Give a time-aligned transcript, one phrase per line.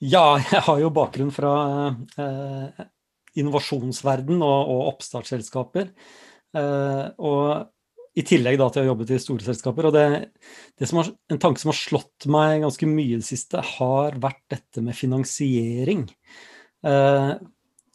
[0.00, 1.52] Ja, jeg har jo bakgrunn fra
[2.20, 2.86] eh,
[3.40, 5.92] innovasjonsverden og, og oppstartsselskaper.
[6.56, 7.68] Eh, og
[8.18, 9.88] i tillegg da til å jobbe til store selskaper.
[9.88, 10.06] Og det,
[10.80, 14.42] det har, en tanke som har slått meg ganske mye i det siste, har vært
[14.52, 16.06] dette med finansiering.
[16.86, 17.34] Eh,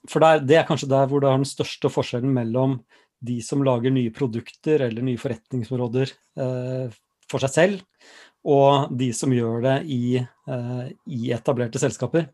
[0.06, 2.80] for der, det er kanskje der hvor det er den største forskjellen mellom
[3.26, 6.94] de som lager nye produkter eller nye forretningsområder eh,
[7.32, 8.12] for seg selv,
[8.46, 12.27] og de som gjør det i, eh, i etablerte selskaper.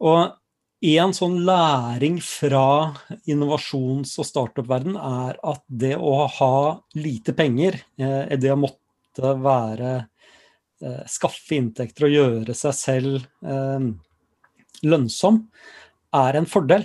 [0.00, 0.34] Og
[0.88, 2.94] en sånn læring fra
[3.28, 10.08] innovasjons- og startup-verden er at det å ha lite penger, eh, det å måtte være
[10.80, 13.24] eh, Skaffe inntekter og gjøre seg selv
[14.86, 15.40] lønnsom,
[16.14, 16.84] er en fordel.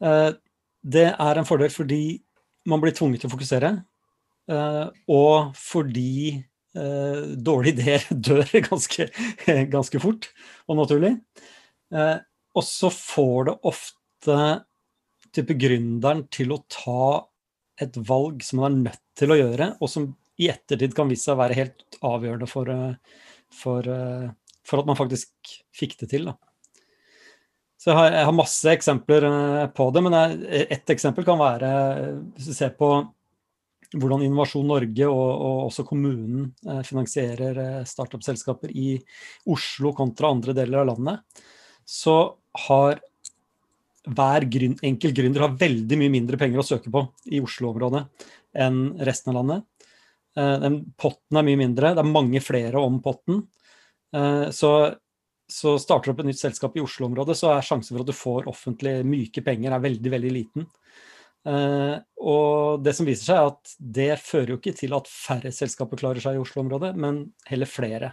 [0.00, 2.16] Det er en fordel fordi
[2.64, 3.70] man blir tvunget til å fokusere,
[5.04, 6.40] og fordi
[6.72, 9.08] dårlige ideer dør ganske,
[9.72, 10.30] ganske fort
[10.66, 11.10] og naturlig.
[11.92, 14.38] Og så får det ofte
[15.32, 17.26] type gründeren til å ta
[17.80, 21.26] et valg som man er nødt til å gjøre, og som i ettertid kan vise
[21.26, 22.94] seg å være helt avgjørende for, eh,
[23.52, 24.30] for, eh,
[24.64, 25.30] for at man faktisk
[25.74, 26.30] fikk det til.
[26.30, 26.36] Da.
[27.78, 30.14] Så jeg har, jeg har, masse eksempler eh, på det, men
[30.48, 31.70] ett eksempel kan være
[32.36, 32.92] Hvis du ser på
[33.92, 36.50] hvordan Innovasjon Norge og, og også kommunen
[36.86, 38.94] finansierer startup-selskaper i
[39.52, 41.42] Oslo kontra andre deler av landet,
[41.84, 42.16] så
[42.68, 43.00] har
[44.02, 48.02] hver grunn, enkelt gründer har veldig mye mindre penger å søke på i Oslo-området
[48.64, 49.68] enn resten av landet.
[50.36, 53.44] Eh, den potten er mye mindre, det er mange flere om potten.
[54.16, 54.72] Eh, så,
[55.46, 58.16] så starter du opp et nytt selskap i Oslo-området, så er sjansen for at du
[58.16, 60.70] får offentlig myke penger, er veldig, veldig liten.
[62.22, 65.98] Og det som viser seg, er at det fører jo ikke til at færre selskaper
[65.98, 68.12] klarer seg i Oslo-området, men heller flere.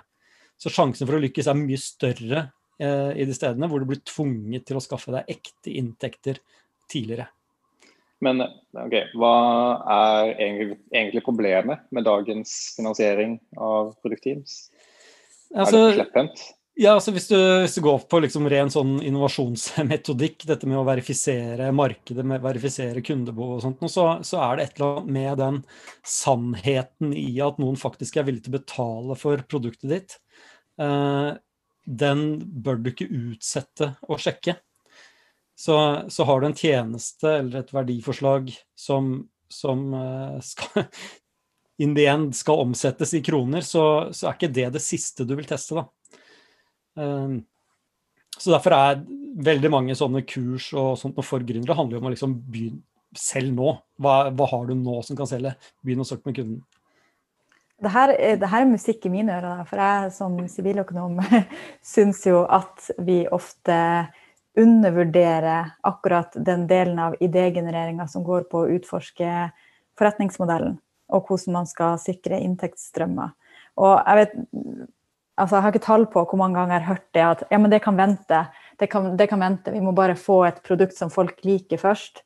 [0.59, 2.47] Så sjansen for å lykkes er mye større
[2.79, 6.39] Eh, i de stedene hvor du blir tvunget til å skaffe deg ekte inntekter
[6.87, 7.27] tidligere.
[8.23, 9.33] Men ok, hva
[9.95, 14.55] er egentlig, problemet med dagens finansiering av produktteams?
[15.51, 16.45] Altså, er det slepphendt?
[16.79, 20.85] Ja, altså hvis du, hvis du, går på liksom ren sånn innovasjonsmetodikk, dette med å
[20.87, 25.41] verifisere markedet, med verifisere kundebehov og sånt, så, så, er det et eller annet med
[25.41, 25.57] den
[26.07, 30.17] sannheten i at noen faktisk er villig til å betale for produktet ditt.
[30.79, 31.35] Uh,
[31.83, 32.25] den
[32.63, 34.55] bør du ikke utsette å sjekke.
[35.59, 35.75] Så,
[36.07, 39.17] så har du en tjeneste eller et verdiforslag som,
[39.51, 40.85] som eh, skal,
[41.83, 45.35] in the end skal omsettes i kroner, så, så, er ikke det det siste du
[45.35, 45.75] vil teste.
[45.75, 45.89] da.
[46.97, 47.41] Um,
[48.39, 49.03] så derfor er
[49.49, 52.81] veldig mange sånne kurs og sånt for gründere handler om å liksom begynne
[53.17, 53.73] selv nå.
[53.99, 55.55] Hva, hva, har du nå som kan selge?
[55.85, 56.59] Begynn å snakke med kunden
[57.79, 61.19] det her, det her, er musikk i mine ører, for jeg som siviløkonom
[61.93, 63.77] syns jo at vi ofte
[64.59, 69.29] undervurderer akkurat den delen av idégenereringa som går på å utforske
[69.99, 70.75] forretningsmodellen,
[71.15, 73.31] og hvordan man skal sikre inntektsstrømmer.
[73.79, 74.35] Og jeg vet
[75.39, 77.59] altså jeg har ikke tall på hvor mange ganger jeg har hørt det at ja,
[77.61, 78.41] men det kan vente.
[78.79, 79.73] Det kan, det kan vente.
[79.73, 82.23] Vi må bare få et produkt som folk liker først.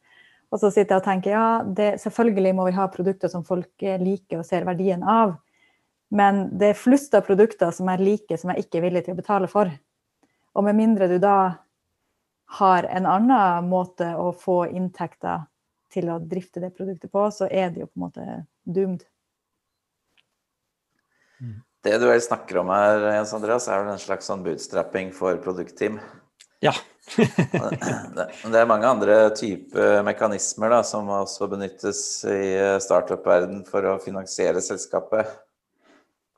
[0.54, 3.88] Og så sitter jeg og tenker ja, det, selvfølgelig må vi ha produkter som folk
[4.02, 5.38] liker og ser verdien av.
[6.14, 9.16] Men det er flust av produkter som jeg liker, som jeg ikke er villig til
[9.16, 9.72] å betale for.
[10.54, 11.38] Og med mindre du da
[12.60, 15.48] har en annen måte å få inntekter
[15.94, 18.28] til å drifte det produktet på, så er det jo på en måte
[18.64, 19.06] doomed.
[21.42, 21.62] Mm.
[21.84, 25.36] Det du vel snakker om her, Jens Andreas, er vel en slags sånn bootstrapping for
[25.44, 25.98] produktteam?
[26.64, 26.72] Ja.
[27.18, 32.00] det er mange andre typer mekanismer da, som også benyttes
[32.32, 35.28] i startup-verden for å finansiere selskapet.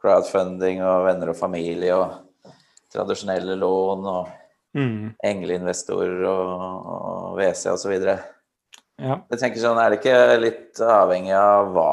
[0.02, 2.50] Crowdfunding og venner og familie og
[2.94, 4.34] tradisjonelle lån og
[4.78, 5.16] mm.
[5.30, 6.56] engleinvestorer og,
[6.96, 7.94] og WC osv.
[8.02, 9.20] Ja.
[9.30, 11.92] Jeg tenker sånn, Er det ikke litt avhengig av hva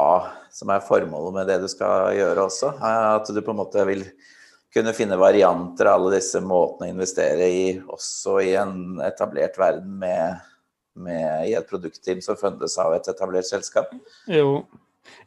[0.53, 2.75] som er formålet med det du skal gjøre også?
[2.83, 4.05] At du på en måte vil
[4.73, 9.99] kunne finne varianter av alle disse måtene å investere i, også i en etablert verden
[10.01, 10.39] med,
[10.97, 13.93] med i et produktteam som fundes av et etablert selskap?
[14.29, 14.63] Jo,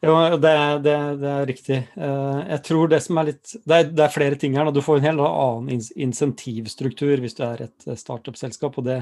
[0.02, 0.55] jo det,
[0.87, 1.79] det, det, er riktig.
[1.94, 4.72] Eh, jeg tror det som er litt Det er, det er flere ting her.
[4.75, 9.00] Du får en helt annen insentivstruktur hvis du er et startup-selskap, og det,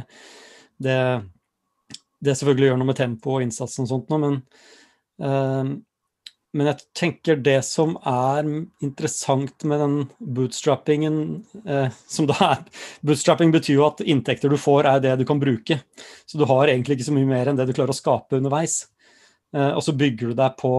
[0.85, 1.01] det,
[2.37, 4.41] selvfølgelig gjør noe med tempo og innsats og sånt men
[5.25, 5.73] uh,
[6.55, 8.47] men jeg tenker det som er
[8.85, 9.97] interessant med den
[10.37, 11.17] bootstrappingen
[11.67, 12.63] eh, som det er
[13.03, 15.81] Bootstrapping betyr jo at inntekter du får, er det du kan bruke.
[16.27, 18.85] Så du har egentlig ikke så mye mer enn det du klarer å skape underveis.
[19.55, 20.73] Eh, og så bygger du deg på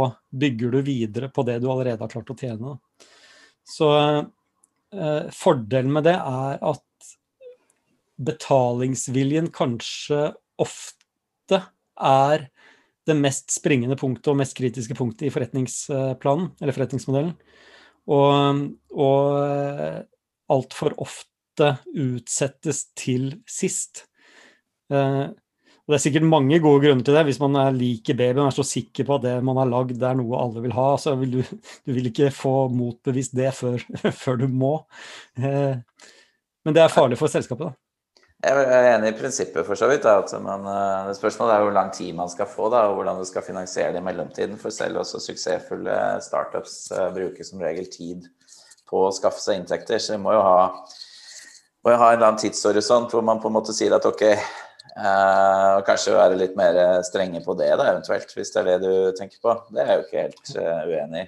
[0.46, 2.78] Bygger du videre på det du allerede har klart å tjene.
[3.68, 7.14] Så eh, fordelen med det er at
[8.16, 10.30] betalingsviljen kanskje
[10.62, 12.48] ofte er
[13.06, 17.36] det mest springende punktet og mest kritiske punktet i forretningsplanen, eller forretningsmodellen.
[18.16, 20.02] Og, og eh,
[20.54, 24.06] altfor ofte utsettes til sist.
[24.94, 25.26] Eh,
[25.86, 27.28] og Det er sikkert mange gode grunner til det.
[27.28, 30.18] Hvis man liker babyen og er så sikker på at det man har lagd er
[30.18, 31.42] noe alle vil ha, så vil du,
[31.86, 33.78] du vil ikke få motbevist det før,
[34.24, 34.80] før du må.
[35.38, 35.78] Eh,
[36.66, 37.85] men det er farlig for selskapet, da.
[38.44, 40.04] Jeg er enig i prinsippet for så vidt.
[40.04, 43.18] Da, at man, eh, spørsmålet er hvor lang tid man skal få, da, og hvordan
[43.22, 44.60] du skal finansiere det i mellomtiden.
[44.62, 48.28] For selv også suksessfulle startups uh, bruker som regel tid
[48.90, 50.02] på å skaffe seg inntekter.
[50.04, 50.68] Så vi må jo ha,
[51.86, 54.28] må jo ha en eller annen tidshorisont hvor man på en måte sier at ok,
[54.28, 58.80] uh, og kanskje være litt mer strenge på det, da, eventuelt, hvis det er det
[58.84, 59.58] du tenker på.
[59.72, 60.56] Det er jeg jo ikke helt
[60.92, 61.28] uenig i.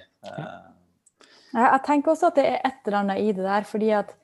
[1.58, 3.64] Jeg tenker også at det er et eller annet i det der.
[3.66, 4.17] fordi at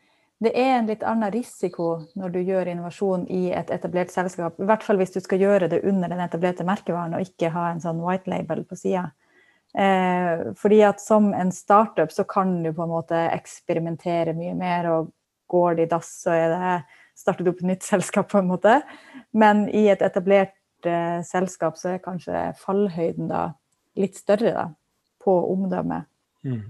[0.45, 1.89] det er en litt annen risiko
[2.19, 4.59] når du gjør innovasjon i et etablert selskap.
[4.61, 7.71] I hvert fall hvis du skal gjøre det under den etablerte merkevaren og ikke ha
[7.71, 9.09] en sånn white label på sida.
[9.75, 14.91] Eh, fordi at som en startup så kan du på en måte eksperimentere mye mer,
[14.93, 15.11] og
[15.51, 16.75] går det i dass, så er det
[17.19, 18.79] startet opp et nytt selskap, på en måte.
[19.33, 20.55] Men i et etablert
[20.87, 23.49] eh, selskap så er kanskje fallhøyden da
[23.99, 24.69] litt større da,
[25.23, 26.11] på omdømmet.
[26.47, 26.65] Mm.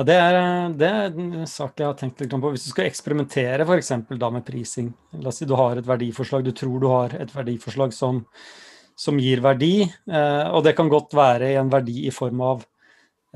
[0.00, 0.36] Ja, det er,
[0.80, 2.50] det er, en sak jeg har tenkt litt på.
[2.54, 3.90] Hvis du skal eksperimentere f.eks.
[4.16, 4.86] da med prising.
[5.20, 8.22] La oss si du har et verdiforslag, du tror du har et verdiforslag som,
[8.96, 9.82] som gir verdi.
[9.84, 12.64] Eh, og det kan godt være en verdi i form av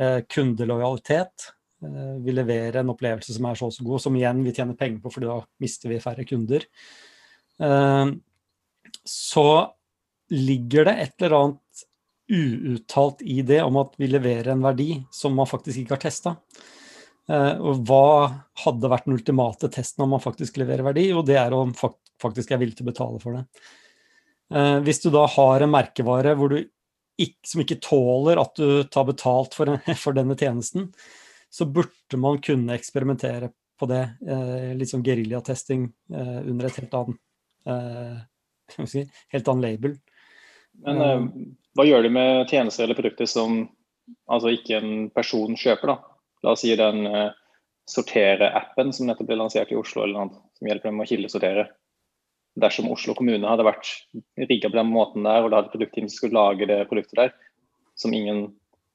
[0.01, 1.51] eh, kundelojalitet.
[1.85, 4.81] Eh, vi leverer en opplevelse som er så og så god, som igjen vi tjener
[4.81, 6.65] penger på, for da mister vi færre kunder.
[7.61, 8.07] Eh,
[9.05, 9.49] så
[10.33, 11.64] ligger det et eller annet
[12.33, 16.37] uuttalt i det om at vi leverer en verdi som man faktisk ikke har testa.
[17.29, 18.29] Eh, og hva
[18.65, 21.09] hadde vært den ultimate testen om man faktisk leverer verdi?
[21.17, 23.45] Og det er om faktisk er villig til å betale for det.
[24.55, 26.37] Eh, hvis du da har en merkevare
[27.15, 30.91] ikke, som ikke tåler at du tar betalt for, for, denne tjenesten,
[31.53, 34.05] så burde man kunne eksperimentere på det.
[34.27, 37.21] Eh, litt sånn geriljatesting under et helt annet,
[38.91, 39.95] si, helt annet label.
[40.85, 43.65] Men hva gjør du med tjenester eller produkter som
[44.31, 45.95] altså ikke en person kjøper?
[45.95, 45.97] da?
[46.45, 47.33] La oss si den uh,
[47.91, 51.67] sortere-appen som nettopp ble lansert i Oslo, eller noe, som hjelper dem å kildesortere.
[52.61, 53.91] Dersom Oslo kommune hadde vært
[54.39, 57.35] rigga på den måten der, og det hadde produktteam som skulle lage det produktet der,
[57.99, 58.47] som ingen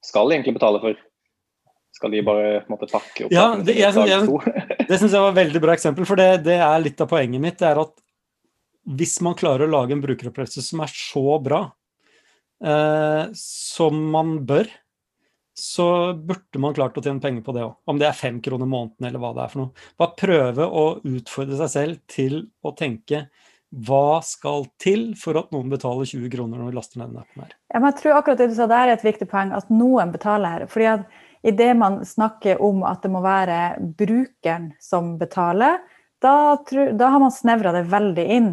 [0.04, 0.96] skal egentlig betale for,
[1.96, 3.34] skal de bare måtte pakke opp?
[3.34, 4.54] Ja, det, jeg, jeg,
[4.88, 7.42] det syns jeg var et veldig bra eksempel, for det, det, er litt av poenget
[7.42, 7.58] mitt.
[7.60, 7.92] det er at
[8.96, 11.66] hvis man klarer å lage en brukeropplevelse som er så bra
[12.64, 14.70] eh, som man bør,
[15.60, 17.76] så burde man klart å tjene penger på det òg.
[17.90, 19.86] Om det er fem kroner måneden eller hva det er for noe.
[20.00, 23.26] Bare prøve å utfordre seg selv til å tenke
[23.70, 27.44] hva skal til for at noen betaler 20 kroner når vi laster ned den appen
[27.44, 27.52] her?
[27.70, 30.64] Ja, jeg tror akkurat det du sa der er et viktig poeng, at noen betaler.
[30.70, 31.10] fordi at
[31.42, 33.60] Idet man snakker om at det må være
[33.96, 35.78] brukeren som betaler,
[36.20, 36.58] da,
[36.92, 38.50] da har man snevra det veldig inn.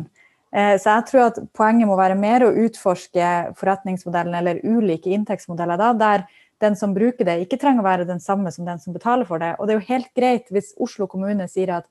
[0.56, 5.80] Eh, så jeg tror at poenget må være mer å utforske forretningsmodellen eller ulike inntektsmodeller
[5.80, 6.28] da, der
[6.64, 9.44] den som bruker det, ikke trenger å være den samme som den som betaler for
[9.44, 9.54] det.
[9.58, 11.90] Og det er jo helt greit hvis Oslo kommune sier at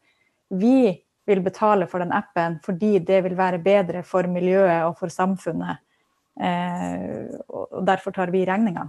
[0.48, 5.12] vi vil betale for den appen fordi det vil være bedre for miljøet og for
[5.12, 5.82] samfunnet.
[6.36, 8.88] Eh, og derfor tar vi regninga.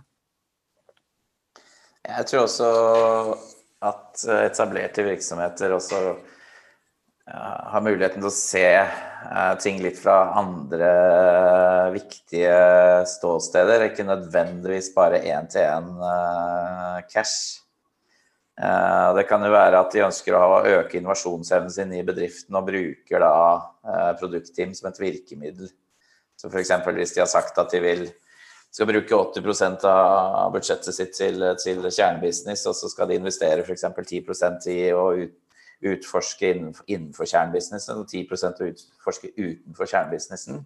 [2.08, 2.68] Jeg tror også
[3.88, 6.01] at etablerte virksomheter også
[7.34, 10.91] har muligheten til å se eh, ting litt fra andre
[11.96, 12.57] viktige
[13.10, 13.89] ståsteder.
[13.89, 17.63] Ikke nødvendigvis bare én-til-én eh, cash.
[18.57, 22.69] Eh, det kan jo være at de ønsker å øke innovasjonsevnen sin i bedriften og
[22.69, 23.34] bruker da
[24.19, 25.69] produktteam som et virkemiddel.
[26.38, 26.72] Så f.eks.
[26.93, 28.07] hvis de har sagt at de vil
[28.77, 33.86] skal bruke 80% av budsjettet sitt til, til kjernebusiness, og så skal de investere f.eks.
[33.88, 35.38] 10% i å ut,
[35.86, 36.50] utforske
[36.88, 40.63] innenfor kjernebusinessen og 10 å utforske utenfor kjernebusinessen,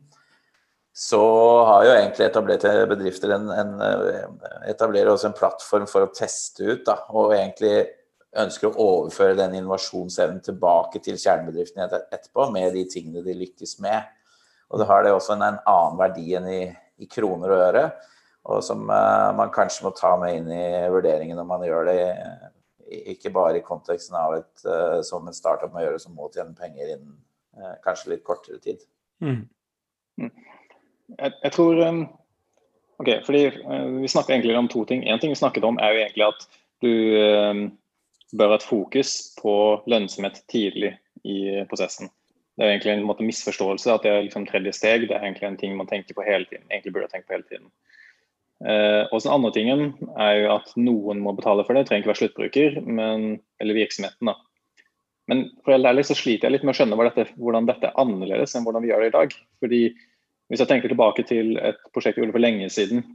[0.91, 1.21] så
[1.67, 3.73] har jo egentlig etablerte bedrifter en, en,
[4.67, 7.85] etablerer også en plattform for å teste ut, da, og egentlig
[8.41, 14.07] ønsker å overføre den innovasjonsevnen tilbake til kjernebedriftene etterpå, med de tingene de lykkes med.
[14.71, 16.61] Og da har det også en, en annen verdi enn i,
[17.03, 17.85] i, kroner og øre,
[18.51, 21.99] og som uh, man kanskje må ta med inn i vurderingen når man gjør det
[22.91, 26.55] ikke bare i konteksten av et, uh, som en startup må gjøre, som må tjene
[26.57, 27.17] penger innen
[27.57, 28.83] uh, kanskje litt kortere tid.
[29.23, 29.43] Mm.
[30.21, 30.31] mm.
[31.17, 32.01] Jeg, jeg, tror um,
[33.01, 35.03] Ok, fordi uh, vi snakker egentlig om to ting.
[35.09, 36.49] Én ting vi snakket om, er jo egentlig at
[36.81, 36.93] du
[38.37, 39.53] bør ha et fokus på
[39.91, 40.95] lønnsomhet tidlig
[41.27, 42.09] i prosessen.
[42.57, 45.05] Det er egentlig en måte, misforståelse at det er liksom tredje steg.
[45.09, 46.65] Det er egentlig en ting man tenker på hele tiden.
[46.71, 47.69] egentlig burde tenke på hele tiden.
[48.61, 49.83] Eh, og den andre tingen
[50.19, 51.87] er jo at noen må betale for det.
[51.89, 53.27] Trenger ikke være sluttbruker, men,
[53.63, 54.31] eller virksomheten.
[54.31, 54.37] da.
[55.31, 57.99] Men for helt ærlig så sliter jeg litt med å skjønne dette, hvordan dette er
[58.01, 59.35] annerledes enn hvordan vi gjør det i dag.
[59.63, 59.83] Fordi
[60.51, 63.05] Hvis jeg tenker tilbake til et prosjekt vi gjorde for lenge siden,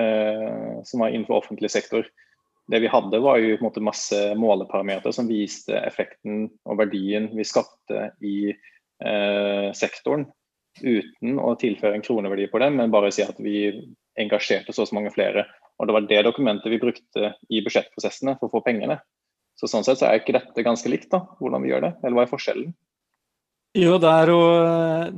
[0.00, 2.08] eh, som var innenfor offentlig sektor.
[2.66, 7.28] Det vi hadde var jo på en måte masse måleparametere som viste effekten og verdien
[7.30, 10.26] vi skapte i eh, sektoren.
[10.82, 13.70] Uten å tilføre en kroneverdi på det, men bare si at vi
[14.18, 15.46] engasjerte så og så mange flere.
[15.80, 18.98] Og det var det dokumentet vi brukte i budsjettprosessene for å få pengene.
[19.58, 21.92] Så sånn sett så er ikke dette ganske likt, da, hvordan vi gjør det.
[22.02, 22.70] Eller hva er forskjellen?
[23.78, 24.38] Jo, det er jo,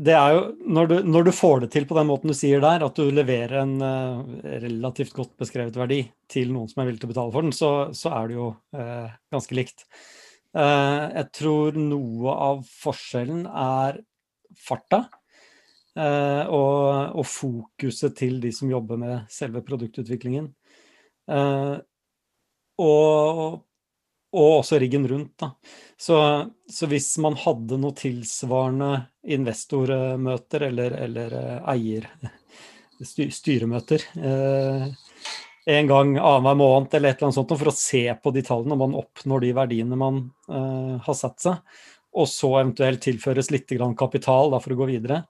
[0.05, 0.41] det er jo
[0.77, 3.07] når, du, når, du, får det til på den måten du sier der, at du
[3.09, 4.21] leverer en uh,
[4.61, 7.71] relativt godt beskrevet verdi til noen som er villig til å betale for den, så,
[7.97, 9.87] så er det jo eh, ganske likt.
[10.53, 14.03] Eh, jeg tror noe av forskjellen er
[14.61, 15.07] farta.
[15.93, 20.49] Eh, og, og, fokuset til de som jobber med selve produktutviklingen.
[21.31, 21.75] Eh,
[22.83, 23.43] og,
[24.33, 25.35] og, også riggen rundt.
[25.43, 25.53] Da.
[26.01, 26.17] Så,
[26.71, 28.93] så, hvis man hadde noe tilsvarende
[29.37, 32.09] investormøter eller, eller eh, eier
[33.43, 34.09] styremøter
[35.63, 38.75] en gang annenhver måned eller et eller annet sånt for å se på de tallene,
[38.75, 40.19] om man oppnår de verdiene man
[40.51, 41.77] uh, har satt seg,
[42.19, 45.23] og så eventuelt tilføres litt kapital da, for å gå videre,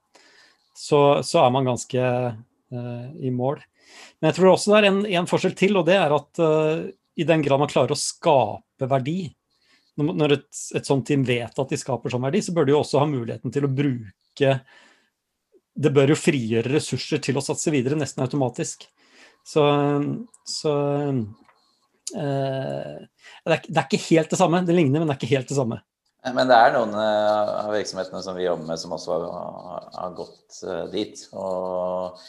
[0.74, 3.60] så, så, er man ganske uh, i mål.
[4.20, 6.86] Men jeg tror også det er en, en forskjell til, og det er at uh,
[7.18, 9.26] i den grad man klarer å skape verdi,
[10.00, 10.48] når et,
[10.78, 13.08] et sånt team vet at de skaper sånn verdi, så bør de jo også ha
[13.10, 14.54] muligheten til å bruke
[15.84, 18.88] Det bør jo frigjøre ressurser til å satse videre, nesten automatisk.
[19.44, 19.62] Så,
[20.48, 20.72] så
[21.12, 21.20] uh,
[22.16, 24.64] det, er, det, er, ikke helt det samme.
[24.66, 25.80] Det ligner, men det er ikke helt det samme.
[26.22, 30.12] Men det er noen eh, av virksomhetene som vi jobber med, som også har, har
[30.14, 31.18] gått uh, dit.
[31.34, 32.20] Og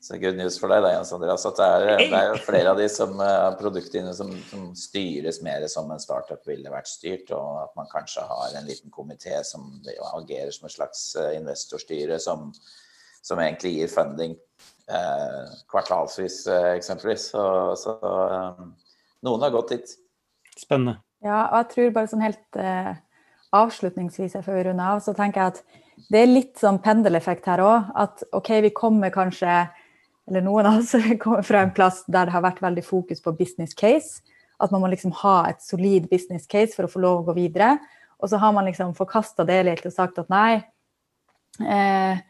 [0.00, 2.78] så good news for deg, da, Jens Andreas, at det er, det er flere av
[2.78, 7.58] de som uh, produktene som, som, styres mer som en startup ville vært styrt, og
[7.64, 9.66] at man kanskje har en liten komité som
[10.14, 11.02] agerer som et slags
[11.34, 12.52] investorstyre, som,
[13.18, 14.38] som egentlig gir funding
[14.86, 16.44] eh, kvartalsvis,
[16.78, 17.28] eksempelvis.
[17.34, 17.44] Så,
[17.82, 17.98] så
[19.26, 19.94] noen har gått dit.
[20.54, 21.00] Spennende.
[21.26, 22.60] Ja, og jeg tror bare sånn helt
[23.56, 25.62] avslutningsvis før vi runder av, så tenker jeg at
[26.10, 27.92] det er litt sånn pendeleffekt her òg.
[27.98, 29.62] At OK, vi kommer kanskje,
[30.30, 33.34] eller noen av oss kommer fra en plass der det har vært veldig fokus på
[33.38, 34.22] business case.
[34.60, 37.38] At man må liksom ha et solid business case for å få lov å gå
[37.40, 37.76] videre.
[38.20, 40.60] Og så har man liksom forkasta det litt og sagt at nei,
[41.64, 42.20] eh,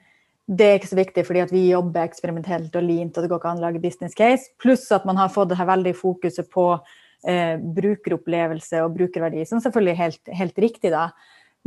[0.51, 3.41] det er ikke så viktig fordi at vi jobber eksperimentelt og lint, og det går
[3.43, 4.51] ikke an å lage business case.
[4.63, 6.73] Pluss at man har fått det her veldig fokuset på
[7.27, 11.11] eh, brukeropplevelse og brukerverdi, som selvfølgelig er helt, helt riktig, da.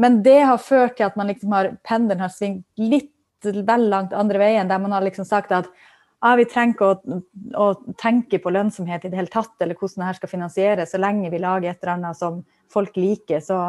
[0.02, 3.12] Men det har ført til at man liksom har, pendelen har svingt litt
[3.44, 5.68] vel langt andre veien, der man har liksom sagt at
[6.24, 7.20] ah, vi trenger ikke å,
[7.60, 7.68] å,
[8.00, 10.94] tenke på lønnsomhet i det hele tatt, eller hvordan dette skal finansieres.
[10.94, 12.40] Så lenge vi lager et eller annet som
[12.72, 13.60] folk liker, så,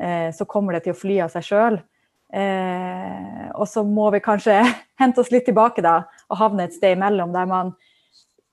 [0.00, 1.78] eh, så kommer det til å fly av seg sjøl.
[2.32, 4.56] Eh, og så må vi kanskje
[5.02, 7.74] hente oss litt tilbake da, og havne et sted imellom, der man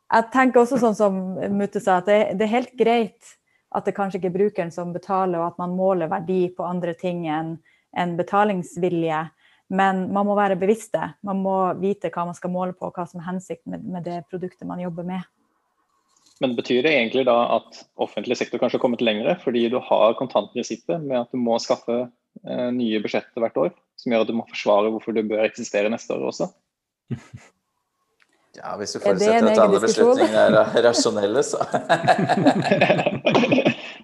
[0.07, 1.17] jeg tenker også sånn som
[1.57, 3.33] Mutte sa, at det, det, er helt greit
[3.75, 6.93] at det kanskje ikke er brukeren som betaler, og at man måler verdi på andre
[6.97, 7.57] ting enn
[7.97, 9.25] en betalingsvilje.
[9.67, 11.09] Men man må være bevisste.
[11.27, 14.05] Man må vite hva man skal måle på, og hva som er hensikten med, med,
[14.07, 15.27] det produktet man jobber med.
[16.39, 20.15] Men Betyr det egentlig da at offentlig sektor kanskje har kommet lengre, fordi du har
[20.19, 24.37] kontantprinsippet med at du må skaffe eh, nye budsjetter hvert år, som gjør at du
[24.37, 26.51] må forsvare hvorfor du bør eksistere neste år også?
[28.57, 31.59] Ja, hvis du forutsetter at alle beslutningene er rasjonelle, så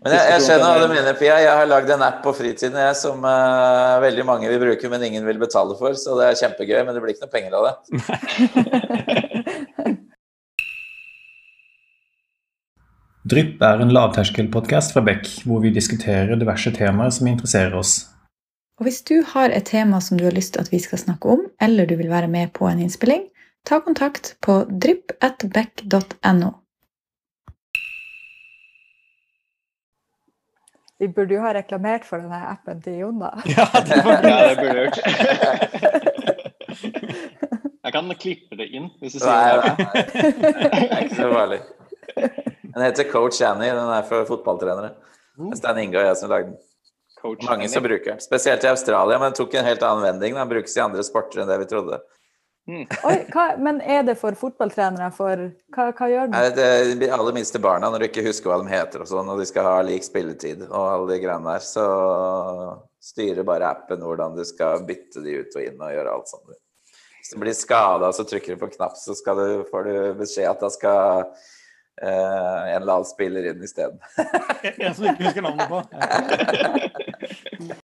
[0.03, 1.37] Men jeg, jeg, skjønner hva du mener, Pia.
[1.39, 5.05] Jeg har lagd en app på fritiden jeg, som uh, veldig mange vil bruke, men
[5.07, 5.95] ingen vil betale for.
[5.97, 7.73] Så det er kjempegøy, men det blir ikke noe penger av det.
[13.33, 18.11] Drypp er en lavterskelpodkast fra Beck, hvor vi diskuterer diverse temaer som interesserer oss.
[18.81, 21.25] Og Hvis du har et tema som du har lyst til at vi skal snakke
[21.37, 23.23] om, eller du vil være med på en innspilling,
[23.63, 26.51] ta kontakt på drypp.beck.no.
[30.99, 33.33] Vi burde jo ha reklamert for denne appen til Jon, da.
[33.49, 34.99] Ja, det, ja, det burde jeg gjort.
[37.83, 39.73] Jeg kan klippe det inn, hvis du sier det.
[40.15, 41.57] Det er ikke så farlig.
[42.15, 43.73] Den heter Coach Annie.
[43.75, 44.93] Den er for fotballtrenere.
[45.35, 45.51] Uh.
[45.51, 46.55] Det er Inge og jeg som lagde den.
[47.19, 47.73] Coach Mange Annie.
[47.73, 48.23] som bruker den.
[48.23, 50.39] Spesielt i Australia, men den tok en helt annen vending.
[50.39, 51.99] Den brukes i andre sporter enn det vi trodde.
[52.67, 52.87] Mm.
[53.09, 55.09] Oi, hva, men er det for fotballtrenere?
[55.15, 55.41] For
[55.75, 56.55] hva, hva gjør den?
[56.55, 59.31] Det blir de aller minste barna, når du ikke husker hva de heter og sånn,
[59.33, 61.85] og de skal ha lik spilletid og alle de greiene der, så
[63.03, 66.59] styrer bare appen hvordan du skal bytte de ut og inn og gjøre alt sånt.
[67.19, 70.49] Hvis du blir skada, så trykker du på knapp, så skal du, får du beskjed
[70.49, 70.99] at da skal
[72.01, 73.99] eh, en eller annen spiller inn isteden.
[74.73, 75.79] En som du ikke husker navnet på.